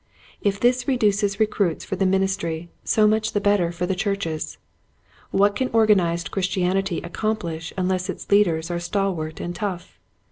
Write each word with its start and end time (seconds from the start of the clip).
If 0.41 0.59
this 0.59 0.87
reduces 0.87 1.39
recruits 1.39 1.85
for 1.85 1.95
the 1.95 2.07
ministry 2.07 2.71
so 2.83 3.05
much 3.07 3.33
the 3.33 3.39
better 3.39 3.71
for 3.71 3.85
the 3.85 3.93
churches. 3.93 4.57
What 5.29 5.55
can 5.55 5.69
organized 5.73 6.31
Chris 6.31 6.47
tianity 6.47 7.05
accomplish 7.05 7.71
unless 7.77 8.09
its 8.09 8.31
leaders 8.31 8.71
are 8.71 8.79
stalwart 8.79 9.39
and 9.39 9.53
tough? 9.53 9.99